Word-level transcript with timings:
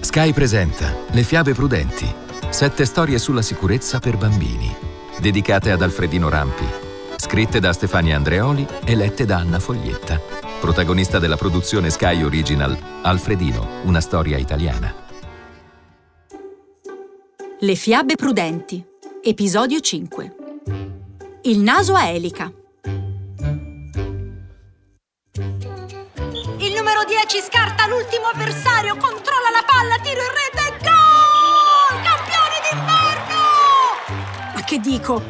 Sky 0.00 0.32
presenta 0.32 0.94
Le 1.10 1.22
fiabe 1.22 1.52
prudenti. 1.52 2.06
Sette 2.48 2.84
storie 2.84 3.18
sulla 3.18 3.42
sicurezza 3.42 3.98
per 3.98 4.16
bambini. 4.16 4.74
Dedicate 5.18 5.70
ad 5.70 5.82
Alfredino 5.82 6.28
Rampi. 6.28 6.64
Scritte 7.16 7.60
da 7.60 7.72
Stefania 7.72 8.16
Andreoli 8.16 8.66
e 8.84 8.94
lette 8.94 9.24
da 9.24 9.38
Anna 9.38 9.58
Foglietta. 9.58 10.20
Protagonista 10.60 11.18
della 11.18 11.36
produzione 11.36 11.90
Sky 11.90 12.22
Original, 12.22 12.76
Alfredino, 13.02 13.82
una 13.84 14.00
storia 14.00 14.38
italiana. 14.38 14.94
Le 17.60 17.74
fiabe 17.74 18.14
prudenti. 18.14 18.84
Episodio 19.22 19.80
5. 19.80 20.34
Il 21.42 21.58
naso 21.58 21.94
a 21.94 22.08
elica. 22.08 22.50
Il 26.60 26.74
numero 26.74 27.04
10 27.06 27.40
scarta 27.40 27.86
l'ultimo 27.86 28.26
avversario, 28.26 28.67
che 34.78 34.90
dico? 34.90 35.22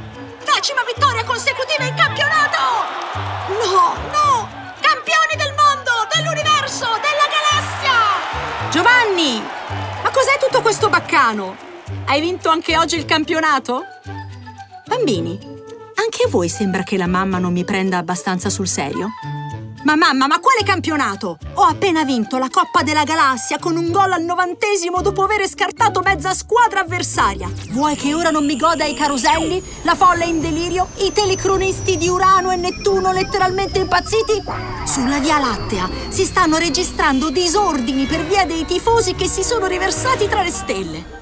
Decima 0.45 0.83
vittoria 0.84 1.25
consecutiva 1.25 1.84
in 1.84 1.95
campionato! 1.95 2.59
No, 3.48 3.95
no! 4.12 4.48
Campioni 4.80 5.37
del 5.37 5.55
mondo, 5.55 5.91
dell'universo, 6.12 6.87
della 6.87 7.29
galassia! 7.33 8.70
Giovanni! 8.70 9.42
Ma 10.03 10.11
cos'è 10.11 10.39
tutto 10.39 10.61
questo 10.61 10.89
baccano? 10.89 11.56
Hai 12.06 12.20
vinto 12.20 12.51
anche 12.51 12.77
oggi 12.77 12.97
il 12.97 13.05
campionato? 13.05 13.84
Bambini, 14.87 15.39
anche 15.95 16.25
a 16.25 16.28
voi 16.28 16.48
sembra 16.48 16.83
che 16.83 16.97
la 16.97 17.06
mamma 17.06 17.39
non 17.39 17.53
mi 17.53 17.65
prenda 17.65 17.98
abbastanza 17.98 18.51
sul 18.51 18.69
serio? 18.69 19.09
Ma 19.84 19.95
mamma, 19.95 20.27
ma 20.27 20.41
quale 20.41 20.64
campionato? 20.64 21.38
Ho 21.55 21.62
appena 21.62 22.05
vinto 22.05 22.36
la 22.36 22.48
Coppa 22.50 22.82
della 22.82 23.05
Galassia 23.05 23.59
con 23.59 23.77
un 23.77 23.92
gol 23.92 24.10
al 24.10 24.24
novantesimo 24.24 25.00
dopo 25.00 25.23
aver 25.23 25.48
scartato 25.48 26.00
mezza 26.00 26.34
squadra 26.34 26.80
avversaria. 26.80 27.48
Vuoi 27.70 27.94
che 27.94 28.12
ora 28.12 28.30
non 28.30 28.44
mi 28.44 28.56
goda 28.56 28.84
i 28.84 28.94
caroselli, 28.94 29.62
la 29.83 29.94
folla 29.94 30.25
in 30.25 30.41
delirio, 30.41 30.88
i 30.97 31.12
telecronisti 31.12 31.97
di 31.97 32.08
Urano 32.08 32.50
e 32.50 32.56
Nettuno 32.56 33.12
letteralmente 33.12 33.78
impazziti? 33.78 34.42
Sulla 34.84 35.20
Via 35.20 35.38
Lattea 35.38 35.88
si 36.08 36.25
stanno 36.25 36.58
registrando 36.58 37.31
disordini 37.31 38.06
per 38.06 38.27
via 38.27 38.44
dei 38.44 38.64
tifosi 38.64 39.14
che 39.14 39.28
si 39.28 39.44
sono 39.44 39.66
riversati 39.66 40.27
tra 40.28 40.42
le 40.42 40.50
stelle. 40.50 41.16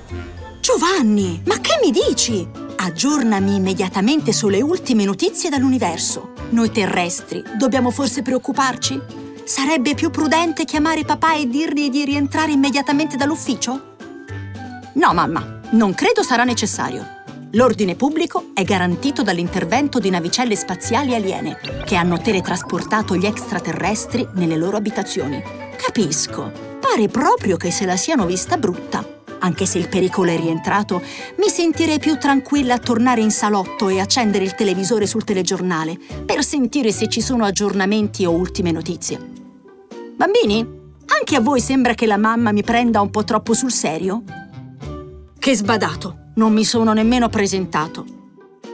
Giovanni, 0.61 1.43
ma 1.45 1.61
che 1.61 1.79
mi 1.83 1.91
dici? 1.91 2.49
Aggiornami 2.77 3.55
immediatamente 3.55 4.33
sulle 4.33 4.63
ultime 4.63 5.05
notizie 5.05 5.51
dall'universo. 5.51 6.36
Noi 6.49 6.71
terrestri 6.71 7.43
dobbiamo 7.59 7.91
forse 7.91 8.23
preoccuparci? 8.23 9.01
Sarebbe 9.45 9.95
più 9.95 10.11
prudente 10.11 10.65
chiamare 10.65 11.05
papà 11.05 11.35
e 11.35 11.49
dirgli 11.49 11.91
di 11.91 12.05
rientrare 12.05 12.53
immediatamente 12.53 13.17
dall'ufficio? 13.17 13.95
No, 14.95 15.13
mamma, 15.13 15.61
non 15.71 15.93
credo 15.95 16.23
sarà 16.23 16.45
necessario. 16.45 17.15
L'ordine 17.53 17.97
pubblico 17.97 18.51
è 18.55 18.63
garantito 18.63 19.23
dall'intervento 19.23 19.99
di 19.99 20.11
navicelle 20.11 20.57
spaziali 20.57 21.15
aliene 21.15 21.59
che 21.85 21.97
hanno 21.97 22.21
teletrasportato 22.21 23.17
gli 23.17 23.27
extraterrestri 23.27 24.27
nelle 24.35 24.57
loro 24.57 24.77
abitazioni. 24.77 25.43
Capisco, 25.77 26.53
pare 26.81 27.09
proprio 27.09 27.57
che 27.57 27.73
se 27.73 27.87
la 27.87 27.97
siano 27.97 28.25
vista 28.25 28.57
brutta. 28.57 29.16
Anche 29.47 29.65
se 29.65 29.79
il 29.79 29.89
pericolo 29.89 30.33
è 30.33 30.37
rientrato, 30.37 31.01
mi 31.37 31.49
sentirei 31.49 32.01
più 32.01 32.19
tranquilla 32.19 32.75
a 32.75 32.79
tornare 32.79 33.21
in 33.21 33.31
salotto 33.31 33.89
e 33.89 34.01
accendere 34.01 34.43
il 34.43 34.57
televisore 34.57 35.07
sul 35.07 35.23
telegiornale 35.23 35.97
per 36.27 36.43
sentire 36.43 36.91
se 36.91 37.09
ci 37.09 37.21
sono 37.21 37.45
aggiornamenti 37.45 38.25
o 38.25 38.33
ultime 38.33 38.73
notizie. 38.73 39.21
Bambini, 40.17 40.67
anche 41.07 41.37
a 41.37 41.41
voi 41.41 41.61
sembra 41.61 41.95
che 41.95 42.07
la 42.07 42.17
mamma 42.17 42.51
mi 42.51 42.65
prenda 42.65 43.01
un 43.01 43.11
po' 43.11 43.23
troppo 43.23 43.55
sul 43.55 43.71
serio? 43.71 44.25
Che 45.39 45.55
sbadato, 45.55 46.33
non 46.35 46.53
mi 46.53 46.65
sono 46.65 46.93
nemmeno 46.93 47.29
presentato. 47.29 48.05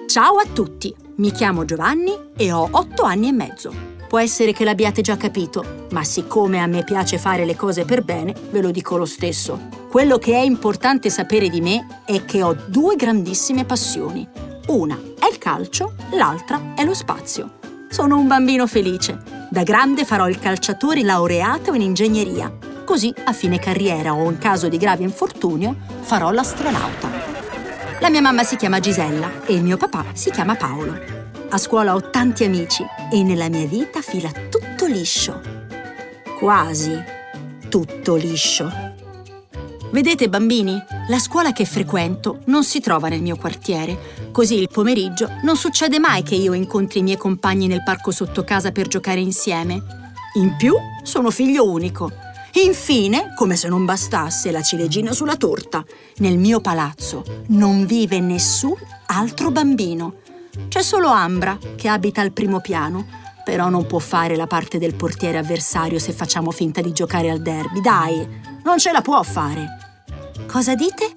Ciao 0.06 0.36
a 0.36 0.46
tutti, 0.50 0.94
mi 1.16 1.32
chiamo 1.32 1.66
Giovanni 1.66 2.14
e 2.34 2.50
ho 2.50 2.66
otto 2.70 3.02
anni 3.02 3.28
e 3.28 3.32
mezzo. 3.32 3.74
Può 4.08 4.18
essere 4.18 4.54
che 4.54 4.64
l'abbiate 4.64 5.02
già 5.02 5.18
capito, 5.18 5.86
ma 5.90 6.02
siccome 6.02 6.60
a 6.60 6.66
me 6.66 6.82
piace 6.82 7.18
fare 7.18 7.44
le 7.44 7.56
cose 7.56 7.84
per 7.84 8.02
bene, 8.02 8.34
ve 8.50 8.62
lo 8.62 8.70
dico 8.70 8.96
lo 8.96 9.04
stesso. 9.04 9.80
Quello 9.92 10.16
che 10.16 10.32
è 10.32 10.40
importante 10.40 11.10
sapere 11.10 11.50
di 11.50 11.60
me 11.60 12.00
è 12.06 12.24
che 12.24 12.42
ho 12.42 12.56
due 12.66 12.96
grandissime 12.96 13.66
passioni. 13.66 14.26
Una 14.68 14.98
è 15.18 15.28
il 15.30 15.36
calcio, 15.36 15.92
l'altra 16.12 16.72
è 16.74 16.82
lo 16.82 16.94
spazio. 16.94 17.58
Sono 17.90 18.16
un 18.16 18.26
bambino 18.26 18.66
felice. 18.66 19.22
Da 19.50 19.62
grande 19.64 20.06
farò 20.06 20.30
il 20.30 20.38
calciatore 20.38 21.02
laureato 21.02 21.74
in 21.74 21.82
ingegneria. 21.82 22.50
Così, 22.86 23.12
a 23.24 23.34
fine 23.34 23.58
carriera 23.58 24.14
o 24.14 24.30
in 24.30 24.38
caso 24.38 24.70
di 24.70 24.78
grave 24.78 25.02
infortunio, 25.02 25.76
farò 26.00 26.30
l'astronauta. 26.30 27.10
La 28.00 28.08
mia 28.08 28.22
mamma 28.22 28.44
si 28.44 28.56
chiama 28.56 28.80
Gisella 28.80 29.44
e 29.44 29.52
il 29.52 29.62
mio 29.62 29.76
papà 29.76 30.06
si 30.14 30.30
chiama 30.30 30.54
Paolo. 30.54 30.98
A 31.50 31.58
scuola 31.58 31.94
ho 31.94 32.08
tanti 32.08 32.44
amici 32.44 32.82
e 33.12 33.22
nella 33.22 33.50
mia 33.50 33.66
vita 33.66 34.00
fila 34.00 34.30
tutto 34.48 34.86
liscio. 34.86 35.38
Quasi 36.38 36.98
tutto 37.68 38.14
liscio. 38.14 38.91
Vedete 39.92 40.30
bambini, 40.30 40.82
la 41.08 41.18
scuola 41.18 41.52
che 41.52 41.66
frequento 41.66 42.38
non 42.46 42.64
si 42.64 42.80
trova 42.80 43.08
nel 43.08 43.20
mio 43.20 43.36
quartiere, 43.36 44.30
così 44.32 44.58
il 44.58 44.70
pomeriggio 44.72 45.28
non 45.42 45.54
succede 45.54 45.98
mai 45.98 46.22
che 46.22 46.34
io 46.34 46.54
incontri 46.54 47.00
i 47.00 47.02
miei 47.02 47.18
compagni 47.18 47.66
nel 47.66 47.82
parco 47.82 48.10
sotto 48.10 48.42
casa 48.42 48.72
per 48.72 48.88
giocare 48.88 49.20
insieme. 49.20 49.82
In 50.36 50.56
più, 50.56 50.74
sono 51.02 51.28
figlio 51.30 51.70
unico. 51.70 52.10
Infine, 52.64 53.34
come 53.36 53.54
se 53.54 53.68
non 53.68 53.84
bastasse 53.84 54.50
la 54.50 54.62
ciliegina 54.62 55.12
sulla 55.12 55.36
torta, 55.36 55.84
nel 56.16 56.38
mio 56.38 56.62
palazzo 56.62 57.22
non 57.48 57.84
vive 57.84 58.18
nessun 58.18 58.74
altro 59.08 59.50
bambino. 59.50 60.20
C'è 60.68 60.80
solo 60.80 61.08
Ambra, 61.08 61.58
che 61.76 61.88
abita 61.88 62.22
al 62.22 62.32
primo 62.32 62.60
piano, 62.60 63.06
però 63.44 63.68
non 63.68 63.86
può 63.86 63.98
fare 63.98 64.36
la 64.36 64.46
parte 64.46 64.78
del 64.78 64.94
portiere 64.94 65.36
avversario 65.36 65.98
se 65.98 66.12
facciamo 66.12 66.50
finta 66.50 66.80
di 66.80 66.92
giocare 66.92 67.28
al 67.28 67.42
derby. 67.42 67.82
Dai, 67.82 68.26
non 68.64 68.78
ce 68.78 68.90
la 68.90 69.02
può 69.02 69.22
fare. 69.22 69.81
Cosa 70.46 70.74
dite? 70.74 71.12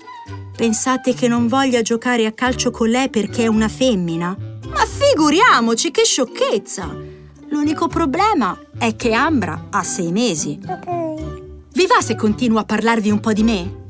Pensate 0.55 1.13
che 1.13 1.27
non 1.27 1.47
voglia 1.47 1.81
giocare 1.81 2.25
a 2.25 2.31
calcio 2.31 2.71
con 2.71 2.89
lei 2.89 3.09
perché 3.09 3.43
è 3.43 3.47
una 3.47 3.67
femmina? 3.67 4.35
Ma 4.67 4.85
figuriamoci, 4.85 5.91
che 5.91 6.03
sciocchezza! 6.03 6.95
L'unico 7.49 7.87
problema 7.87 8.57
è 8.77 8.95
che 8.95 9.13
Ambra 9.13 9.67
ha 9.69 9.83
sei 9.83 10.11
mesi. 10.11 10.59
Vi 10.59 11.85
va 11.87 12.01
se 12.01 12.15
continuo 12.15 12.59
a 12.59 12.63
parlarvi 12.65 13.11
un 13.11 13.19
po' 13.19 13.33
di 13.33 13.43
me? 13.43 13.83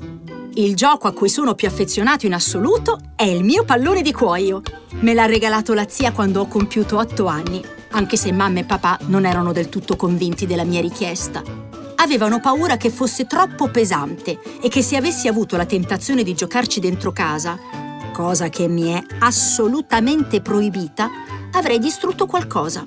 Il 0.55 0.75
gioco 0.75 1.07
a 1.07 1.11
cui 1.11 1.29
sono 1.29 1.53
più 1.53 1.67
affezionato 1.67 2.25
in 2.25 2.33
assoluto 2.33 2.99
è 3.15 3.23
il 3.23 3.43
mio 3.43 3.63
pallone 3.63 4.01
di 4.01 4.11
cuoio. 4.11 4.61
Me 5.01 5.13
l'ha 5.13 5.25
regalato 5.25 5.73
la 5.73 5.87
zia 5.87 6.11
quando 6.11 6.41
ho 6.41 6.47
compiuto 6.47 6.97
otto 6.97 7.27
anni, 7.27 7.61
anche 7.91 8.17
se 8.17 8.31
mamma 8.31 8.59
e 8.59 8.63
papà 8.63 8.97
non 9.07 9.25
erano 9.25 9.51
del 9.51 9.69
tutto 9.69 9.95
convinti 9.95 10.45
della 10.45 10.63
mia 10.63 10.81
richiesta. 10.81 11.43
Avevano 12.05 12.39
paura 12.39 12.77
che 12.77 12.91
fosse 12.91 13.25
troppo 13.25 13.71
pesante 13.71 14.39
e 14.61 14.69
che 14.69 14.83
se 14.83 14.95
avessi 14.95 15.27
avuto 15.27 15.57
la 15.57 15.65
tentazione 15.65 16.21
di 16.21 16.35
giocarci 16.35 16.79
dentro 16.79 17.11
casa, 17.11 17.57
cosa 18.13 18.47
che 18.47 18.67
mi 18.67 18.91
è 18.91 19.01
assolutamente 19.21 20.39
proibita, 20.39 21.09
avrei 21.53 21.79
distrutto 21.79 22.27
qualcosa. 22.27 22.85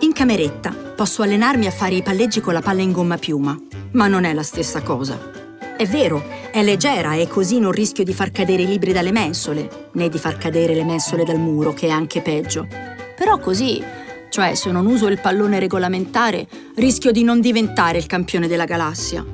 In 0.00 0.12
cameretta 0.12 0.72
posso 0.72 1.22
allenarmi 1.22 1.66
a 1.66 1.70
fare 1.70 1.94
i 1.94 2.02
palleggi 2.02 2.40
con 2.40 2.52
la 2.52 2.62
palla 2.62 2.82
in 2.82 2.90
gomma 2.90 3.16
piuma, 3.16 3.56
ma 3.92 4.08
non 4.08 4.24
è 4.24 4.32
la 4.32 4.42
stessa 4.42 4.82
cosa. 4.82 5.30
È 5.76 5.86
vero, 5.86 6.20
è 6.50 6.64
leggera 6.64 7.14
e 7.14 7.28
così 7.28 7.60
non 7.60 7.70
rischio 7.70 8.02
di 8.02 8.12
far 8.12 8.32
cadere 8.32 8.62
i 8.62 8.66
libri 8.66 8.92
dalle 8.92 9.12
mensole, 9.12 9.90
né 9.92 10.08
di 10.08 10.18
far 10.18 10.36
cadere 10.36 10.74
le 10.74 10.84
mensole 10.84 11.22
dal 11.22 11.38
muro, 11.38 11.72
che 11.72 11.86
è 11.86 11.90
anche 11.90 12.22
peggio. 12.22 12.66
Però 13.16 13.38
così, 13.38 13.80
cioè 14.34 14.56
se 14.56 14.72
non 14.72 14.86
uso 14.86 15.06
il 15.06 15.20
pallone 15.20 15.60
regolamentare, 15.60 16.48
rischio 16.74 17.12
di 17.12 17.22
non 17.22 17.40
diventare 17.40 17.98
il 17.98 18.06
campione 18.06 18.48
della 18.48 18.64
galassia. 18.64 19.24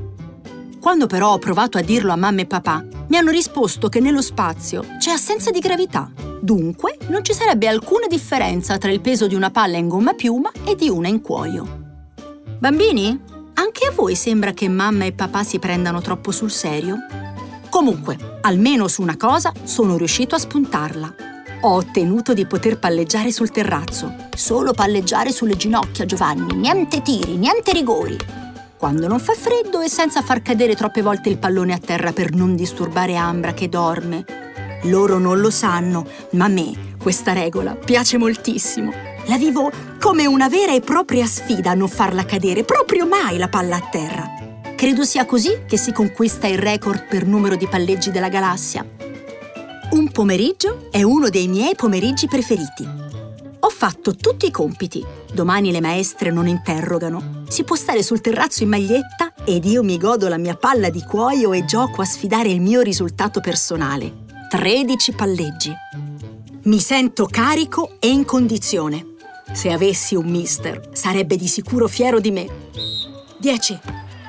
Quando 0.78 1.06
però 1.06 1.33
ho 1.33 1.38
provato 1.38 1.78
a 1.78 1.80
dirlo 1.80 2.13
a 2.13 2.16
mamma 2.16 2.42
e 2.42 2.47
papà, 2.47 2.84
mi 3.09 3.16
hanno 3.16 3.30
risposto 3.30 3.89
che 3.89 3.98
nello 3.98 4.21
spazio 4.21 4.84
c'è 4.98 5.10
assenza 5.10 5.51
di 5.51 5.59
gravità. 5.59 6.10
Dunque, 6.42 6.98
non 7.09 7.25
ci 7.25 7.33
sarebbe 7.33 7.66
alcuna 7.66 8.09
differenza 8.09 8.77
tra 8.77 8.91
il 8.91 9.01
peso 9.01 9.27
di 9.27 9.34
una 9.34 9.51
palla 9.51 9.78
in 9.78 9.89
gomma 9.89 10.13
piuma 10.13 10.53
e 10.66 10.75
di 10.75 10.91
una 10.91 11.09
in 11.09 11.22
cuoio. 11.22 12.03
Bambini, 12.59 13.19
anche 13.54 13.86
a 13.86 13.92
voi 13.92 14.15
sembra 14.15 14.53
che 14.53 14.69
mamma 14.69 15.07
e 15.07 15.13
papà 15.13 15.42
si 15.45 15.59
prendano 15.59 16.03
troppo 16.03 16.30
sul 16.30 16.51
serio? 16.51 16.98
Comunque, 17.71 18.19
almeno 18.42 18.86
su 18.86 19.01
una 19.01 19.16
cosa 19.16 19.51
sono 19.65 19.97
riuscito 19.97 20.34
a 20.34 20.39
spuntarla. 20.39 21.29
Ho 21.62 21.74
ottenuto 21.74 22.33
di 22.33 22.47
poter 22.47 22.78
palleggiare 22.78 23.30
sul 23.30 23.51
terrazzo. 23.51 24.15
Solo 24.34 24.72
palleggiare 24.72 25.30
sulle 25.30 25.57
ginocchia, 25.57 26.07
Giovanni. 26.07 26.54
Niente 26.54 27.03
tiri, 27.03 27.36
niente 27.36 27.72
rigori. 27.72 28.16
Quando 28.78 29.07
non 29.07 29.21
fa 29.21 29.34
freddo 29.34 29.83
e 29.83 29.91
senza 29.91 30.22
far 30.22 30.41
cadere 30.41 30.74
troppe 30.74 31.03
volte 31.03 31.28
il 31.28 31.36
pallone 31.36 31.74
a 31.74 31.78
terra 31.78 32.12
per 32.12 32.33
non 32.33 32.57
disturbare 32.57 33.15
Ambra 33.15 33.53
che 33.53 33.68
dorme. 33.68 34.24
Loro 34.84 35.18
non 35.18 35.41
lo 35.41 35.51
sanno, 35.51 36.07
ma 36.30 36.47
a 36.47 36.48
me 36.48 36.95
questa 36.98 37.34
regola 37.34 37.74
piace 37.74 38.16
moltissimo. 38.16 38.91
La 39.27 39.36
vivo 39.36 39.71
come 40.01 40.24
una 40.24 40.48
vera 40.48 40.72
e 40.72 40.80
propria 40.80 41.27
sfida 41.27 41.72
a 41.72 41.74
non 41.74 41.89
farla 41.89 42.24
cadere 42.24 42.65
proprio 42.65 43.06
mai 43.06 43.36
la 43.36 43.48
palla 43.48 43.77
a 43.77 43.89
terra. 43.91 44.27
Credo 44.74 45.04
sia 45.04 45.27
così 45.27 45.65
che 45.66 45.77
si 45.77 45.92
conquista 45.92 46.47
il 46.47 46.56
record 46.56 47.06
per 47.06 47.27
numero 47.27 47.54
di 47.54 47.66
palleggi 47.66 48.10
della 48.10 48.30
galassia. 48.30 49.09
Pomeriggio 50.12 50.89
è 50.91 51.03
uno 51.03 51.30
dei 51.30 51.47
miei 51.47 51.74
pomeriggi 51.77 52.27
preferiti. 52.27 52.86
Ho 53.60 53.68
fatto 53.68 54.16
tutti 54.16 54.47
i 54.47 54.51
compiti. 54.51 55.04
Domani 55.33 55.71
le 55.71 55.80
maestre 55.80 56.30
non 56.30 56.48
interrogano. 56.48 57.45
Si 57.48 57.62
può 57.62 57.77
stare 57.77 58.03
sul 58.03 58.21
terrazzo 58.21 58.65
in 58.65 58.71
maglietta 58.71 59.33
ed 59.45 59.65
io 59.65 59.83
mi 59.83 59.98
godo 59.98 60.28
la 60.28 60.36
mia 60.36 60.57
palla 60.57 60.91
di 60.91 61.03
cuoio 61.03 61.53
e 61.53 61.65
gioco 61.65 62.03
a 62.03 62.04
sfidare 62.04 62.48
il 62.48 62.60
mio 62.60 62.80
risultato 62.80 63.41
personale. 63.41 64.24
13 64.51 65.12
palleggi. 65.12 65.72
Mi 66.65 66.80
sento 66.80 67.27
carico 67.27 67.97
e 68.01 68.09
in 68.09 68.24
condizione. 68.24 69.15
Se 69.53 69.71
avessi 69.71 70.16
un 70.16 70.27
mister, 70.27 70.91
sarebbe 70.92 71.36
di 71.36 71.47
sicuro 71.47 71.86
fiero 71.86 72.18
di 72.18 72.33
me. 72.33 72.47
10, 73.39 73.80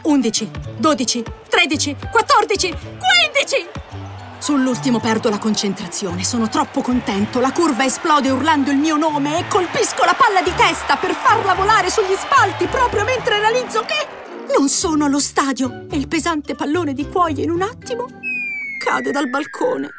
11, 0.03 0.49
12, 0.77 1.23
13, 1.49 1.95
14, 2.11 2.67
15! 2.69 4.20
Sull'ultimo 4.41 4.99
perdo 4.99 5.29
la 5.29 5.37
concentrazione, 5.37 6.23
sono 6.23 6.49
troppo 6.49 6.81
contento, 6.81 7.39
la 7.39 7.51
curva 7.51 7.85
esplode 7.85 8.31
urlando 8.31 8.71
il 8.71 8.77
mio 8.77 8.97
nome 8.97 9.37
e 9.37 9.47
colpisco 9.47 10.03
la 10.03 10.15
palla 10.17 10.41
di 10.41 10.51
testa 10.55 10.95
per 10.95 11.13
farla 11.13 11.53
volare 11.53 11.91
sugli 11.91 12.15
spalti 12.15 12.65
proprio 12.65 13.03
mentre 13.03 13.37
realizzo 13.37 13.81
che 13.81 14.57
non 14.57 14.67
sono 14.67 15.05
allo 15.05 15.19
stadio. 15.19 15.85
E 15.91 15.95
il 15.95 16.07
pesante 16.07 16.55
pallone 16.55 16.93
di 16.93 17.07
cuoio 17.07 17.43
in 17.43 17.51
un 17.51 17.61
attimo 17.61 18.07
cade 18.83 19.11
dal 19.11 19.29
balcone. 19.29 19.89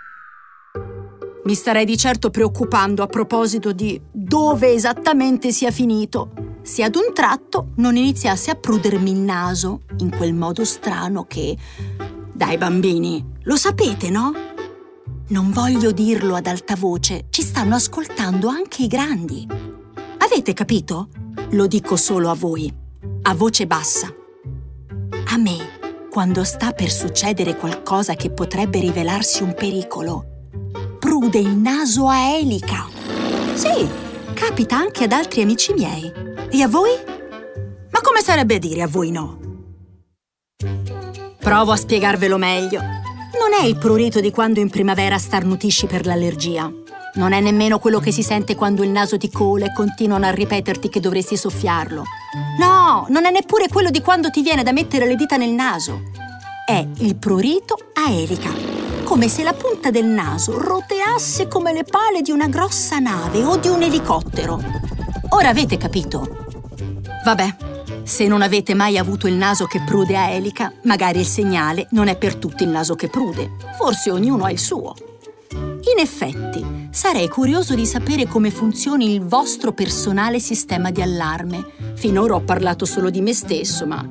Mi 1.45 1.55
starei 1.55 1.85
di 1.85 1.97
certo 1.97 2.31
preoccupando 2.31 3.05
a 3.05 3.06
proposito 3.06 3.71
di 3.71 4.00
dove 4.11 4.73
esattamente 4.73 5.53
sia 5.53 5.71
finito. 5.71 6.33
Se 6.62 6.83
ad 6.83 6.97
un 6.97 7.15
tratto 7.15 7.69
non 7.77 7.95
iniziasse 7.95 8.50
a 8.50 8.56
prudermi 8.56 9.12
il 9.12 9.19
naso 9.19 9.83
in 9.99 10.11
quel 10.11 10.35
modo 10.35 10.65
strano 10.65 11.27
che... 11.29 11.56
Dai 12.35 12.56
bambini, 12.56 13.31
lo 13.44 13.56
sapete, 13.56 14.11
no? 14.11 14.33
Non 15.29 15.50
voglio 15.50 15.93
dirlo 15.93 16.35
ad 16.35 16.47
alta 16.47 16.77
voce, 16.77 17.27
ci 17.31 17.43
stanno 17.43 17.75
ascoltando 17.75 18.49
anche 18.49 18.83
i 18.83 18.87
grandi. 18.87 19.47
Avete 20.19 20.53
capito? 20.53 21.09
Lo 21.50 21.67
dico 21.67 21.97
solo 21.97 22.31
a 22.31 22.35
voi, 22.35 22.73
a 23.23 23.35
voce 23.35 23.67
bassa. 23.67 24.12
A 25.27 25.37
me, 25.39 26.09
quando 26.11 26.44
sta 26.44 26.73
per 26.73 26.91
succedere 26.91 27.56
qualcosa 27.56 28.15
che 28.15 28.31
potrebbe 28.31 28.81
rivelarsi 28.81 29.43
un 29.43 29.55
pericolo, 29.55 30.27
prude 30.99 31.38
il 31.38 31.56
naso 31.56 32.09
a 32.09 32.37
elica. 32.37 32.87
Sì, 33.55 33.88
capita 34.35 34.77
anche 34.77 35.05
ad 35.05 35.12
altri 35.12 35.43
amici 35.43 35.73
miei. 35.73 36.12
E 36.50 36.62
a 36.62 36.69
voi? 36.69 36.91
Ma 37.91 38.00
come 38.00 38.21
sarebbe 38.21 38.59
dire 38.59 38.83
a 38.83 38.87
voi 38.87 39.11
no? 39.11 39.38
Provo 41.38 41.73
a 41.73 41.77
spiegarvelo 41.77 42.37
meglio. 42.37 43.00
Non 43.38 43.58
è 43.58 43.64
il 43.64 43.76
prurito 43.76 44.20
di 44.20 44.31
quando 44.31 44.61
in 44.61 44.69
primavera 44.69 45.19
starnutisci 45.19 45.87
per 45.87 46.06
l'allergia. 46.06 46.70
Non 47.14 47.32
è 47.32 47.40
nemmeno 47.40 47.79
quello 47.79 47.99
che 47.99 48.12
si 48.12 48.23
sente 48.23 48.55
quando 48.55 48.82
il 48.82 48.90
naso 48.90 49.19
ti 49.19 49.31
cola 49.31 49.67
e 49.67 49.73
continuano 49.73 50.26
a 50.26 50.31
ripeterti 50.31 50.88
che 50.88 51.00
dovresti 51.00 51.37
soffiarlo. 51.37 52.05
No, 52.58 53.06
non 53.08 53.26
è 53.26 53.31
neppure 53.31 53.69
quello 53.69 53.90
di 53.90 54.00
quando 54.00 54.31
ti 54.31 54.43
viene 54.43 54.62
da 54.62 54.73
mettere 54.73 55.06
le 55.06 55.17
dita 55.17 55.37
nel 55.37 55.50
naso. 55.50 56.02
È 56.64 56.87
il 56.99 57.17
prurito 57.17 57.76
a 57.94 58.11
elica, 58.11 58.50
come 59.05 59.29
se 59.29 59.43
la 59.43 59.52
punta 59.52 59.90
del 59.90 60.06
naso 60.06 60.58
roteasse 60.58 61.49
come 61.49 61.73
le 61.73 61.85
pale 61.85 62.23
di 62.23 62.31
una 62.31 62.49
grossa 62.49 62.99
nave 62.99 63.44
o 63.44 63.56
di 63.56 63.69
un 63.69 63.82
elicottero. 63.82 64.62
Ora 65.31 65.49
avete 65.49 65.76
capito? 65.76 66.46
Vabbè, 67.25 67.56
se 68.04 68.26
non 68.26 68.43
avete 68.43 68.75
mai 68.75 68.99
avuto 68.99 69.26
il 69.26 69.34
naso 69.34 69.66
che 69.66 69.82
prude 69.84 70.16
a 70.16 70.28
elica, 70.31 70.72
magari 70.84 71.20
il 71.20 71.26
segnale 71.26 71.87
non 71.90 72.08
è 72.08 72.16
per 72.16 72.37
tutti 72.37 72.64
il 72.64 72.69
naso 72.69 72.94
che 72.94 73.08
prude. 73.08 73.52
Forse 73.78 74.10
ognuno 74.10 74.44
ha 74.44 74.50
il 74.50 74.58
suo. 74.58 74.94
In 75.52 75.99
effetti, 75.99 76.88
sarei 76.90 77.28
curioso 77.28 77.75
di 77.75 77.87
sapere 77.87 78.26
come 78.26 78.50
funzioni 78.50 79.12
il 79.12 79.22
vostro 79.22 79.72
personale 79.72 80.40
sistema 80.40 80.90
di 80.90 81.02
allarme. 81.02 81.64
Finora 81.94 82.34
ho 82.34 82.40
parlato 82.40 82.84
solo 82.84 83.10
di 83.10 83.20
me 83.20 83.34
stesso, 83.34 83.87
ma... 83.87 84.06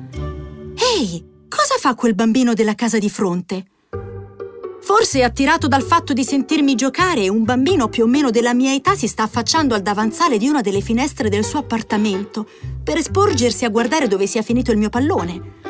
Ehi, 0.96 1.24
cosa 1.48 1.74
fa 1.78 1.94
quel 1.94 2.14
bambino 2.14 2.54
della 2.54 2.74
casa 2.74 2.98
di 2.98 3.10
fronte? 3.10 3.64
Forse 4.80 5.22
attirato 5.22 5.68
dal 5.68 5.82
fatto 5.82 6.12
di 6.12 6.24
sentirmi 6.24 6.74
giocare, 6.74 7.28
un 7.28 7.44
bambino 7.44 7.88
più 7.88 8.02
o 8.02 8.06
meno 8.08 8.30
della 8.30 8.52
mia 8.52 8.74
età 8.74 8.96
si 8.96 9.06
sta 9.06 9.22
affacciando 9.22 9.76
al 9.76 9.82
davanzale 9.82 10.38
di 10.38 10.48
una 10.48 10.60
delle 10.60 10.80
finestre 10.80 11.28
del 11.28 11.44
suo 11.44 11.60
appartamento 11.60 12.48
per 12.82 13.00
sporgersi 13.02 13.64
a 13.64 13.70
guardare 13.70 14.08
dove 14.08 14.26
sia 14.26 14.42
finito 14.42 14.70
il 14.70 14.78
mio 14.78 14.88
pallone. 14.88 15.60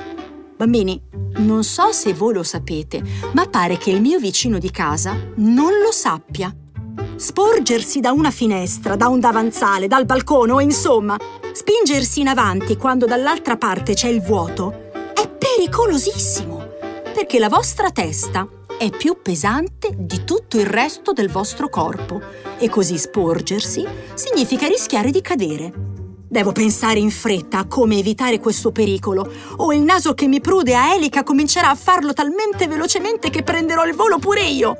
Bambini, 0.57 1.01
non 1.39 1.65
so 1.65 1.93
se 1.93 2.13
voi 2.15 2.35
lo 2.35 2.43
sapete, 2.43 3.03
ma 3.33 3.47
pare 3.47 3.79
che 3.79 3.91
il 3.91 4.01
mio 4.01 4.19
vicino 4.19 4.59
di 4.59 4.71
casa 4.71 5.17
non 5.37 5.73
lo 5.83 5.91
sappia. 5.91 6.55
Sporgersi 7.17 8.01
da 8.01 8.13
una 8.13 8.31
finestra, 8.31 8.97
da 8.97 9.09
un 9.09 9.21
davanzale, 9.21 9.89
dal 9.89 10.05
balcone 10.05 10.53
o 10.53 10.61
insomma, 10.61 11.17
spingersi 11.53 12.21
in 12.21 12.29
avanti 12.29 12.77
quando 12.77 13.07
dall'altra 13.07 13.57
parte 13.57 13.95
c'è 13.95 14.09
il 14.09 14.21
vuoto 14.21 14.91
è 15.15 15.29
pericolosissimo, 15.29 16.65
perché 17.15 17.39
la 17.39 17.49
vostra 17.49 17.91
testa 17.91 18.49
è 18.79 18.91
più 18.91 19.19
pesante 19.23 19.95
di 19.97 20.25
tutto 20.25 20.59
il 20.59 20.67
resto 20.67 21.13
del 21.13 21.31
vostro 21.31 21.69
corpo 21.69 22.21
e 22.59 22.69
così 22.69 22.99
sporgersi 22.99 23.87
significa 24.15 24.67
rischiare 24.67 25.11
di 25.11 25.21
cadere. 25.21 25.92
Devo 26.33 26.53
pensare 26.53 26.99
in 26.99 27.11
fretta 27.11 27.59
a 27.59 27.67
come 27.67 27.99
evitare 27.99 28.39
questo 28.39 28.73
pericolo 28.73 29.31
o 29.57 29.71
il 29.75 29.83
naso 29.83 30.15
che 30.15 30.27
mi 30.29 30.41
prude 30.41 30.75
a 30.75 30.95
elica 30.95 31.25
comincerà 31.25 31.69
a 31.69 31.75
farlo 31.75 32.15
talmente 32.15 32.67
velocemente 32.67 33.29
che 33.29 33.43
prenderò 33.43 33.85
il 33.85 33.95
volo 33.95 34.19
pure 34.19 34.41
io. 34.41 34.79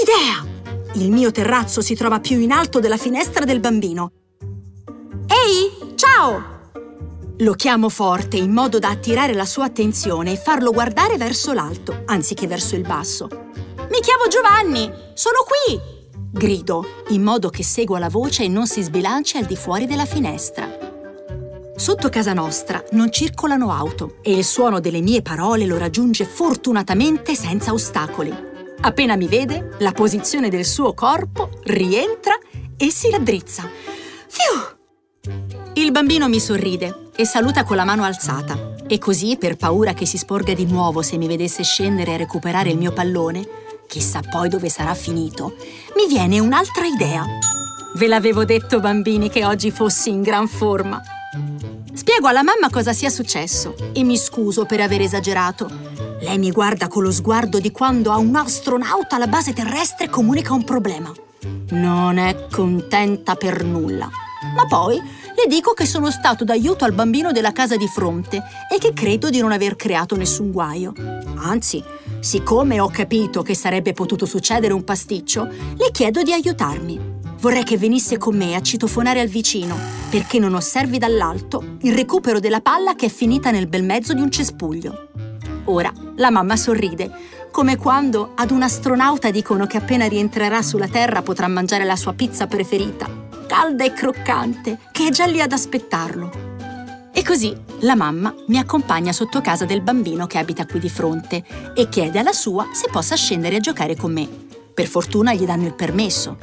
Idea! 0.00 0.46
Il 0.94 1.10
mio 1.10 1.32
terrazzo 1.32 1.80
si 1.80 1.96
trova 1.96 2.20
più 2.20 2.38
in 2.38 2.52
alto 2.52 2.78
della 2.78 2.98
finestra 2.98 3.44
del 3.44 3.58
bambino. 3.58 4.12
Ehi, 5.26 5.96
ciao! 5.96 6.70
Lo 7.38 7.54
chiamo 7.54 7.88
forte 7.88 8.36
in 8.36 8.52
modo 8.52 8.78
da 8.78 8.90
attirare 8.90 9.34
la 9.34 9.46
sua 9.46 9.64
attenzione 9.64 10.30
e 10.30 10.36
farlo 10.36 10.70
guardare 10.70 11.16
verso 11.16 11.52
l'alto, 11.52 12.02
anziché 12.04 12.46
verso 12.46 12.76
il 12.76 12.82
basso. 12.82 13.26
Mi 13.26 13.98
chiamo 14.00 14.28
Giovanni! 14.28 14.88
Sono 15.14 15.38
qui! 15.44 15.99
Grido, 16.32 16.86
in 17.08 17.22
modo 17.22 17.50
che 17.50 17.64
segua 17.64 17.98
la 17.98 18.08
voce 18.08 18.44
e 18.44 18.48
non 18.48 18.68
si 18.68 18.82
sbilanci 18.82 19.36
al 19.36 19.46
di 19.46 19.56
fuori 19.56 19.86
della 19.86 20.04
finestra. 20.04 20.68
Sotto 21.74 22.08
casa 22.08 22.32
nostra 22.32 22.82
non 22.92 23.10
circolano 23.10 23.72
auto 23.72 24.18
e 24.22 24.36
il 24.36 24.44
suono 24.44 24.78
delle 24.78 25.00
mie 25.00 25.22
parole 25.22 25.66
lo 25.66 25.76
raggiunge 25.76 26.24
fortunatamente 26.24 27.34
senza 27.34 27.72
ostacoli. 27.72 28.32
Appena 28.82 29.16
mi 29.16 29.26
vede, 29.26 29.70
la 29.80 29.90
posizione 29.90 30.50
del 30.50 30.64
suo 30.64 30.94
corpo 30.94 31.50
rientra 31.64 32.38
e 32.76 32.90
si 32.90 33.10
raddrizza. 33.10 33.68
Fiu! 34.28 35.34
Il 35.74 35.90
bambino 35.90 36.28
mi 36.28 36.38
sorride 36.38 37.08
e 37.16 37.24
saluta 37.24 37.64
con 37.64 37.76
la 37.76 37.84
mano 37.84 38.04
alzata. 38.04 38.74
E 38.86 38.98
così, 38.98 39.36
per 39.36 39.56
paura 39.56 39.94
che 39.94 40.06
si 40.06 40.16
sporga 40.16 40.54
di 40.54 40.64
nuovo 40.64 41.02
se 41.02 41.16
mi 41.16 41.26
vedesse 41.26 41.64
scendere 41.64 42.14
a 42.14 42.16
recuperare 42.16 42.70
il 42.70 42.78
mio 42.78 42.92
pallone, 42.92 43.46
chissà 43.90 44.20
poi 44.20 44.48
dove 44.48 44.68
sarà 44.68 44.94
finito, 44.94 45.56
mi 45.96 46.06
viene 46.06 46.38
un'altra 46.38 46.86
idea. 46.86 47.24
Ve 47.96 48.06
l'avevo 48.06 48.44
detto, 48.44 48.78
bambini, 48.78 49.28
che 49.28 49.44
oggi 49.44 49.72
fossi 49.72 50.10
in 50.10 50.22
gran 50.22 50.46
forma. 50.46 51.02
Spiego 51.92 52.28
alla 52.28 52.44
mamma 52.44 52.70
cosa 52.70 52.92
sia 52.92 53.10
successo 53.10 53.74
e 53.92 54.04
mi 54.04 54.16
scuso 54.16 54.64
per 54.64 54.80
aver 54.80 55.00
esagerato. 55.00 55.68
Lei 56.20 56.38
mi 56.38 56.52
guarda 56.52 56.86
con 56.86 57.02
lo 57.02 57.10
sguardo 57.10 57.58
di 57.58 57.72
quando 57.72 58.12
a 58.12 58.16
un 58.16 58.36
astronauta 58.36 59.16
alla 59.16 59.26
base 59.26 59.52
terrestre 59.52 60.08
comunica 60.08 60.54
un 60.54 60.62
problema. 60.62 61.12
Non 61.70 62.16
è 62.18 62.46
contenta 62.48 63.34
per 63.34 63.64
nulla. 63.64 64.08
Ma 64.54 64.66
poi 64.68 64.96
le 64.98 65.46
dico 65.48 65.72
che 65.72 65.84
sono 65.84 66.10
stato 66.10 66.44
d'aiuto 66.44 66.84
al 66.84 66.92
bambino 66.92 67.32
della 67.32 67.52
casa 67.52 67.76
di 67.76 67.88
fronte 67.88 68.42
e 68.72 68.78
che 68.78 68.92
credo 68.92 69.30
di 69.30 69.40
non 69.40 69.50
aver 69.50 69.74
creato 69.74 70.16
nessun 70.16 70.52
guaio. 70.52 70.92
Anzi, 71.38 71.82
siccome 72.20 72.80
ho 72.80 72.88
capito 72.88 73.42
che 73.42 73.54
sarebbe 73.54 73.92
potuto 73.92 74.26
succedere 74.26 74.72
un 74.72 74.84
pasticcio, 74.84 75.48
le 75.76 75.90
chiedo 75.90 76.22
di 76.22 76.32
aiutarmi. 76.32 77.18
Vorrei 77.40 77.64
che 77.64 77.78
venisse 77.78 78.18
con 78.18 78.36
me 78.36 78.54
a 78.54 78.60
citofonare 78.60 79.20
al 79.20 79.28
vicino, 79.28 79.76
perché 80.10 80.38
non 80.38 80.54
osservi 80.54 80.98
dall'alto 80.98 81.76
il 81.82 81.94
recupero 81.94 82.38
della 82.38 82.60
palla 82.60 82.94
che 82.94 83.06
è 83.06 83.10
finita 83.10 83.50
nel 83.50 83.66
bel 83.66 83.82
mezzo 83.82 84.12
di 84.12 84.20
un 84.20 84.30
cespuglio. 84.30 85.08
Ora 85.64 85.92
la 86.16 86.30
mamma 86.30 86.56
sorride, 86.56 87.10
come 87.50 87.76
quando 87.76 88.32
ad 88.36 88.50
un 88.50 88.62
astronauta 88.62 89.30
dicono 89.30 89.66
che 89.66 89.78
appena 89.78 90.06
rientrerà 90.06 90.62
sulla 90.62 90.88
Terra 90.88 91.22
potrà 91.22 91.48
mangiare 91.48 91.84
la 91.84 91.96
sua 91.96 92.12
pizza 92.12 92.46
preferita 92.46 93.28
calda 93.50 93.82
e 93.82 93.92
croccante, 93.92 94.78
che 94.92 95.08
è 95.08 95.10
già 95.10 95.26
lì 95.26 95.40
ad 95.40 95.50
aspettarlo. 95.50 96.49
E 97.12 97.24
così 97.24 97.54
la 97.80 97.96
mamma 97.96 98.34
mi 98.46 98.58
accompagna 98.58 99.12
sotto 99.12 99.40
casa 99.40 99.64
del 99.64 99.82
bambino 99.82 100.26
che 100.26 100.38
abita 100.38 100.66
qui 100.66 100.78
di 100.78 100.88
fronte 100.88 101.44
e 101.74 101.88
chiede 101.88 102.18
alla 102.18 102.32
sua 102.32 102.68
se 102.72 102.88
possa 102.90 103.16
scendere 103.16 103.56
a 103.56 103.60
giocare 103.60 103.96
con 103.96 104.12
me. 104.12 104.28
Per 104.72 104.86
fortuna 104.86 105.34
gli 105.34 105.44
danno 105.44 105.66
il 105.66 105.74
permesso. 105.74 106.38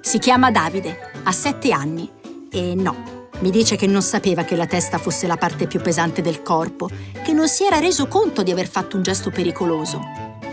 Si 0.00 0.18
chiama 0.18 0.50
Davide, 0.50 0.96
ha 1.22 1.32
sette 1.32 1.72
anni 1.72 2.08
e 2.50 2.74
no, 2.74 3.28
Mi 3.40 3.50
dice 3.50 3.76
che 3.76 3.86
non 3.86 4.02
sapeva 4.02 4.44
che 4.44 4.54
la 4.54 4.66
testa 4.66 4.98
fosse 4.98 5.26
la 5.26 5.38
parte 5.38 5.66
più 5.66 5.80
pesante 5.80 6.20
del 6.20 6.42
corpo, 6.42 6.90
che 7.22 7.32
non 7.32 7.48
si 7.48 7.64
era 7.64 7.78
reso 7.78 8.06
conto 8.06 8.42
di 8.42 8.50
aver 8.50 8.68
fatto 8.68 8.96
un 8.96 9.02
gesto 9.02 9.30
pericoloso. 9.30 10.00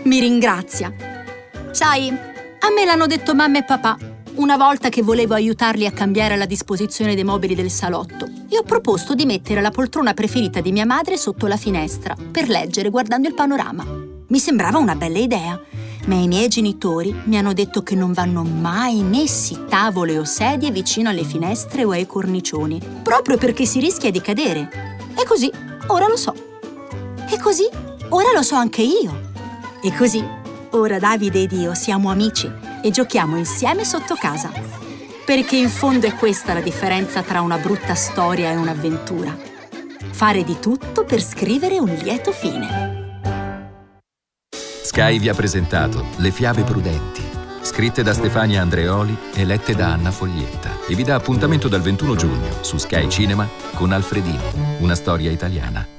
Mi 0.04 0.20
ringrazia. 0.20 0.90
Sai, 1.70 2.08
a 2.08 2.70
me 2.74 2.84
l'hanno 2.86 3.06
detto 3.06 3.34
mamma 3.34 3.58
e 3.58 3.64
papà 3.64 4.17
una 4.38 4.56
volta 4.56 4.88
che 4.88 5.02
volevo 5.02 5.34
aiutarli 5.34 5.84
a 5.84 5.90
cambiare 5.90 6.36
la 6.36 6.46
disposizione 6.46 7.16
dei 7.16 7.24
mobili 7.24 7.56
del 7.56 7.72
salotto 7.72 8.28
e 8.48 8.56
ho 8.56 8.62
proposto 8.62 9.14
di 9.14 9.26
mettere 9.26 9.60
la 9.60 9.72
poltrona 9.72 10.14
preferita 10.14 10.60
di 10.60 10.70
mia 10.70 10.86
madre 10.86 11.16
sotto 11.16 11.48
la 11.48 11.56
finestra 11.56 12.16
per 12.30 12.48
leggere 12.48 12.88
guardando 12.88 13.26
il 13.26 13.34
panorama. 13.34 13.84
Mi 14.28 14.38
sembrava 14.38 14.78
una 14.78 14.94
bella 14.94 15.18
idea, 15.18 15.60
ma 16.06 16.14
i 16.14 16.28
miei 16.28 16.46
genitori 16.46 17.12
mi 17.24 17.36
hanno 17.36 17.52
detto 17.52 17.82
che 17.82 17.96
non 17.96 18.12
vanno 18.12 18.44
mai 18.44 19.02
messi 19.02 19.64
tavole 19.68 20.16
o 20.16 20.24
sedie 20.24 20.70
vicino 20.70 21.08
alle 21.08 21.24
finestre 21.24 21.84
o 21.84 21.90
ai 21.90 22.06
cornicioni, 22.06 22.80
proprio 23.02 23.38
perché 23.38 23.66
si 23.66 23.80
rischia 23.80 24.12
di 24.12 24.20
cadere. 24.20 24.70
E 25.18 25.24
così, 25.26 25.50
ora 25.88 26.06
lo 26.06 26.16
so. 26.16 26.32
E 27.28 27.38
così, 27.40 27.68
ora 28.10 28.32
lo 28.32 28.42
so 28.42 28.54
anche 28.54 28.82
io. 28.82 29.32
E 29.82 29.92
così, 29.96 30.24
ora 30.70 31.00
Davide 31.00 31.42
ed 31.42 31.52
io 31.52 31.74
siamo 31.74 32.10
amici 32.10 32.67
e 32.82 32.90
giochiamo 32.90 33.36
insieme 33.36 33.84
sotto 33.84 34.14
casa. 34.14 34.50
Perché 35.24 35.56
in 35.56 35.68
fondo 35.68 36.06
è 36.06 36.14
questa 36.14 36.54
la 36.54 36.60
differenza 36.60 37.22
tra 37.22 37.40
una 37.40 37.58
brutta 37.58 37.94
storia 37.94 38.50
e 38.50 38.56
un'avventura. 38.56 39.36
Fare 40.10 40.42
di 40.44 40.58
tutto 40.58 41.04
per 41.04 41.22
scrivere 41.22 41.78
un 41.78 41.92
lieto 42.02 42.32
fine. 42.32 43.06
Sky 44.82 45.18
vi 45.18 45.28
ha 45.28 45.34
presentato 45.34 46.06
Le 46.16 46.30
fiabe 46.30 46.62
prudenti, 46.62 47.22
scritte 47.60 48.02
da 48.02 48.14
Stefania 48.14 48.62
Andreoli 48.62 49.16
e 49.34 49.44
lette 49.44 49.74
da 49.74 49.92
Anna 49.92 50.10
Foglietta, 50.10 50.70
e 50.88 50.94
vi 50.94 51.04
dà 51.04 51.14
appuntamento 51.14 51.68
dal 51.68 51.82
21 51.82 52.16
giugno 52.16 52.62
su 52.62 52.78
Sky 52.78 53.08
Cinema 53.08 53.46
con 53.74 53.92
Alfredino, 53.92 54.78
una 54.80 54.94
storia 54.94 55.30
italiana. 55.30 55.97